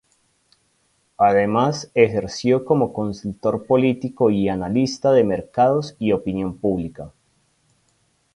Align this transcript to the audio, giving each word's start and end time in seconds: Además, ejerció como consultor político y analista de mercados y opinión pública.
Además, 1.19 1.91
ejerció 1.93 2.65
como 2.65 2.91
consultor 2.91 3.67
político 3.67 4.31
y 4.31 4.49
analista 4.49 5.11
de 5.11 5.23
mercados 5.23 5.95
y 5.99 6.11
opinión 6.11 6.57
pública. 6.57 7.11